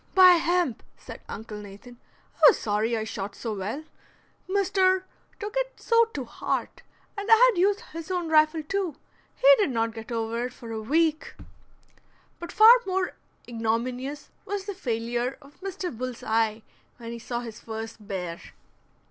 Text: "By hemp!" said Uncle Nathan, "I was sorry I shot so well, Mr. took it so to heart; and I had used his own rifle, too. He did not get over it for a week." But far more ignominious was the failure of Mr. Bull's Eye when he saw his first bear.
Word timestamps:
"By 0.15 0.31
hemp!" 0.37 0.81
said 0.97 1.21
Uncle 1.29 1.59
Nathan, 1.61 1.99
"I 2.37 2.39
was 2.47 2.57
sorry 2.57 2.97
I 2.97 3.03
shot 3.03 3.35
so 3.35 3.53
well, 3.53 3.83
Mr. 4.49 5.03
took 5.39 5.53
it 5.55 5.79
so 5.79 6.05
to 6.05 6.25
heart; 6.25 6.81
and 7.15 7.29
I 7.31 7.35
had 7.51 7.59
used 7.61 7.81
his 7.93 8.09
own 8.09 8.27
rifle, 8.27 8.63
too. 8.63 8.95
He 9.35 9.47
did 9.59 9.69
not 9.69 9.93
get 9.93 10.11
over 10.11 10.45
it 10.47 10.53
for 10.53 10.71
a 10.71 10.81
week." 10.81 11.35
But 12.39 12.51
far 12.51 12.77
more 12.87 13.13
ignominious 13.47 14.31
was 14.43 14.65
the 14.65 14.73
failure 14.73 15.37
of 15.39 15.61
Mr. 15.61 15.95
Bull's 15.95 16.23
Eye 16.23 16.63
when 16.97 17.11
he 17.11 17.19
saw 17.19 17.41
his 17.41 17.59
first 17.59 18.07
bear. 18.07 18.41